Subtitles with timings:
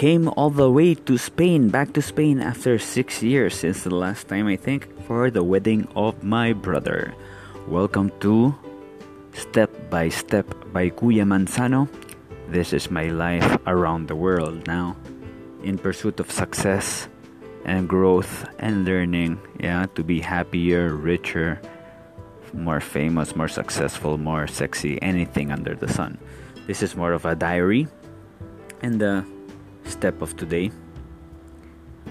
[0.00, 4.28] came all the way to Spain, back to Spain after six years since the last
[4.32, 7.12] time I think for the wedding of my brother.
[7.68, 8.56] Welcome to
[9.34, 11.84] Step by Step by Kuya Manzano.
[12.48, 14.96] This is my life around the world now,
[15.62, 17.06] in pursuit of success
[17.66, 21.60] and growth and learning, yeah, to be happier, richer,
[22.54, 26.16] more famous, more successful, more sexy, anything under the sun.
[26.66, 27.86] This is more of a diary.
[28.80, 29.26] And the
[29.90, 30.70] step of today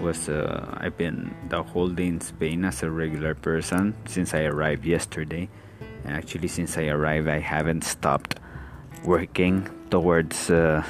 [0.00, 4.44] was uh, I've been the whole day in Spain as a regular person since I
[4.44, 5.48] arrived yesterday.
[6.04, 8.38] And actually, since I arrived, I haven't stopped
[9.04, 10.82] working towards uh,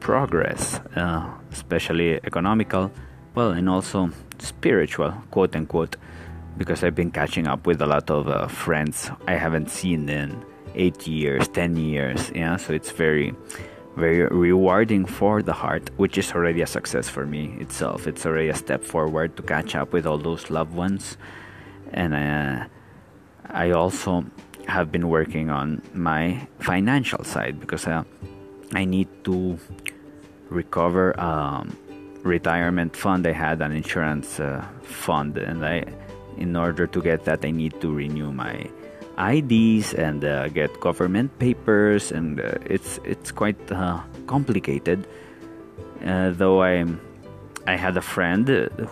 [0.00, 2.90] progress, uh, especially economical,
[3.34, 5.96] well, and also spiritual, quote unquote,
[6.58, 10.44] because I've been catching up with a lot of uh, friends I haven't seen in
[10.74, 12.30] eight years, ten years.
[12.34, 13.34] Yeah, so it's very,
[13.96, 18.06] very rewarding for the heart, which is already a success for me itself.
[18.06, 21.16] It's already a step forward to catch up with all those loved ones,
[21.92, 22.64] and uh,
[23.50, 24.24] I also
[24.66, 28.04] have been working on my financial side because uh,
[28.74, 29.58] I need to
[30.48, 31.76] recover um,
[32.22, 33.26] retirement fund.
[33.26, 35.84] I had an insurance uh, fund, and I,
[36.36, 38.68] in order to get that, I need to renew my
[39.18, 45.06] IDs and uh, get government papers, and uh, it's it's quite uh, complicated.
[46.04, 46.84] Uh, though I
[47.66, 48.48] I had a friend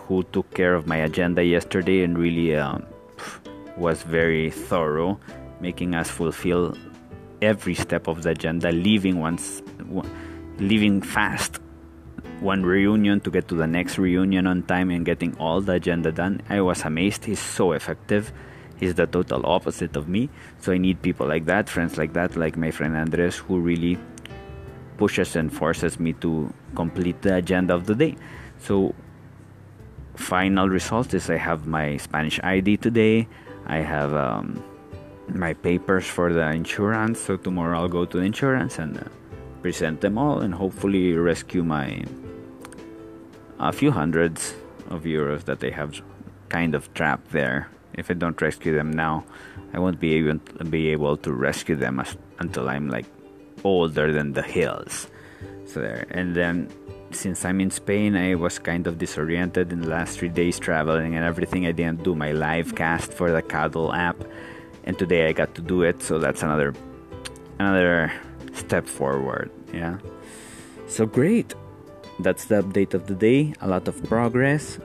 [0.07, 2.85] who took care of my agenda yesterday and really um,
[3.75, 5.19] was very thorough,
[5.59, 6.77] making us fulfill
[7.41, 9.61] every step of the agenda, leaving once,
[10.59, 11.59] leaving fast
[12.41, 16.11] one reunion to get to the next reunion on time and getting all the agenda
[16.11, 16.41] done.
[16.49, 17.25] I was amazed.
[17.25, 18.33] He's so effective.
[18.77, 20.29] He's the total opposite of me.
[20.59, 23.99] So I need people like that, friends like that, like my friend Andres, who really
[24.97, 28.15] pushes and forces me to complete the agenda of the day.
[28.57, 28.95] So
[30.15, 33.27] final result is I have my Spanish ID today.
[33.67, 34.63] I have um,
[35.27, 37.19] my papers for the insurance.
[37.19, 39.03] So tomorrow I'll go to the insurance and uh,
[39.61, 42.03] present them all and hopefully rescue my
[43.69, 44.53] a few hundreds
[44.89, 46.01] of euros that they have
[46.49, 47.69] kind of trapped there.
[47.93, 49.23] If I don't rescue them now,
[49.73, 53.05] I won't be able to, be able to rescue them as, until I'm like
[53.63, 55.07] older than the hills.
[55.65, 56.69] So there, and then
[57.11, 61.15] since I'm in Spain, I was kind of disoriented in the last three days traveling
[61.15, 61.65] and everything.
[61.67, 64.17] I didn't do my live cast for the Cuddle app,
[64.85, 66.01] and today I got to do it.
[66.01, 66.73] So that's another
[67.59, 68.11] another
[68.53, 69.51] step forward.
[69.73, 69.99] Yeah.
[70.87, 71.53] So great
[72.23, 73.53] that's the update of the day.
[73.61, 74.79] A lot of progress.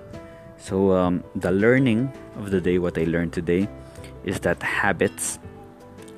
[0.59, 3.69] So um, the learning of the day what i learned today
[4.25, 5.39] is that habits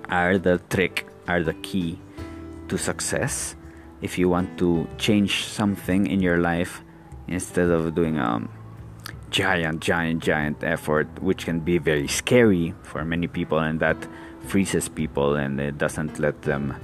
[0.09, 1.99] are the trick are the key
[2.69, 3.55] to success.
[4.01, 6.83] If you want to change something in your life
[7.27, 8.49] instead of doing a um,
[9.31, 13.97] giant giant giant effort which can be very scary for many people and that
[14.47, 16.75] freezes people and it doesn't let them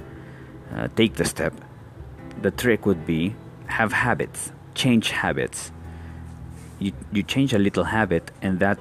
[0.75, 1.53] uh, take the step
[2.41, 3.33] the trick would be
[3.75, 5.71] have habits, change habits.
[6.79, 8.79] You, you change a little habit, and that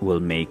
[0.00, 0.50] will make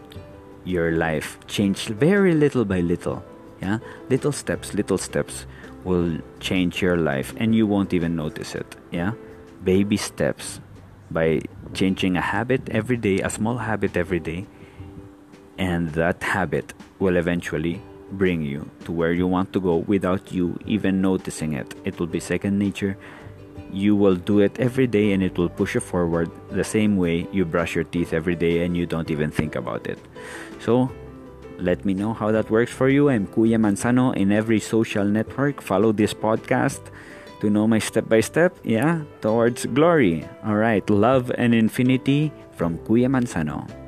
[0.63, 3.23] your life change very little by little.
[3.61, 3.79] Yeah,
[4.09, 5.45] little steps, little steps
[5.83, 8.75] will change your life, and you won't even notice it.
[8.91, 9.11] Yeah,
[9.63, 10.61] baby steps
[11.11, 11.41] by
[11.73, 14.45] changing a habit every day, a small habit every day,
[15.57, 20.57] and that habit will eventually bring you to where you want to go without you
[20.66, 21.75] even noticing it.
[21.83, 22.95] It will be second nature
[23.72, 27.28] you will do it every day and it will push you forward the same way
[27.31, 30.00] you brush your teeth every day and you don't even think about it.
[30.59, 30.91] So,
[31.59, 33.09] let me know how that works for you.
[33.09, 35.61] I'm Kuya Manzano in every social network.
[35.61, 36.79] Follow this podcast
[37.41, 40.27] to know my step by step, yeah, towards glory.
[40.45, 43.86] All right, love and infinity from Kuya Manzano.